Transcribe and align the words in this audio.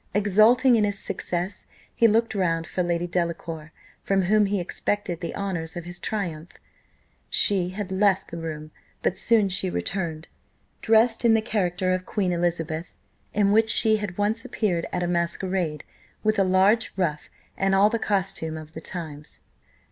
Exulting 0.15 0.75
in 0.75 0.83
his 0.83 0.97
success, 0.97 1.67
he 1.93 2.07
looked 2.07 2.33
round 2.33 2.65
for 2.65 2.81
Lady 2.81 3.05
Delacour, 3.05 3.71
from 4.01 4.23
whom 4.23 4.47
he 4.47 4.59
expected 4.59 5.21
the 5.21 5.35
honours 5.35 5.75
of 5.77 5.85
his 5.85 5.99
triumph. 5.99 6.53
She 7.29 7.69
had 7.69 7.91
left 7.91 8.31
the 8.31 8.39
room, 8.39 8.71
but 9.03 9.15
soon 9.15 9.47
she 9.47 9.69
returned, 9.69 10.27
dressed 10.81 11.23
in 11.23 11.35
the 11.35 11.39
character 11.43 11.93
of 11.93 12.07
Queen 12.07 12.31
Elizabeth, 12.31 12.95
in 13.31 13.51
which 13.51 13.69
she 13.69 13.97
had 13.97 14.17
once 14.17 14.43
appeared 14.43 14.87
at 14.91 15.03
a 15.03 15.07
masquerade, 15.07 15.83
with 16.23 16.39
a 16.39 16.43
large 16.43 16.91
ruff, 16.97 17.29
and 17.55 17.75
all 17.75 17.91
the 17.91 17.99
costume 17.99 18.57
of 18.57 18.71
the 18.71 18.81
times. 18.81 19.41